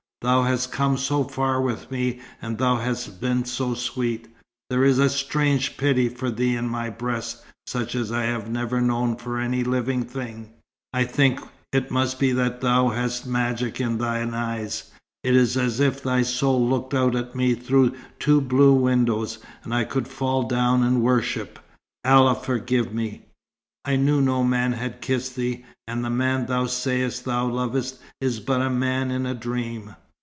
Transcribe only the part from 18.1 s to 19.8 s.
two blue windows, and